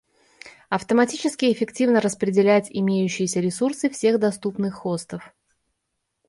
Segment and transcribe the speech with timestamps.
[0.69, 5.31] Автоматически эффективно распределять имеющиеся ресурсы всех доступных хостов